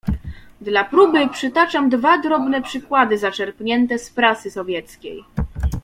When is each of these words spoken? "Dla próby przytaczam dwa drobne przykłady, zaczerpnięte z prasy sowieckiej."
"Dla 0.61 0.83
próby 0.83 1.27
przytaczam 1.29 1.89
dwa 1.89 2.17
drobne 2.21 2.61
przykłady, 2.61 3.17
zaczerpnięte 3.17 3.99
z 3.99 4.09
prasy 4.09 4.51
sowieckiej." 4.51 5.25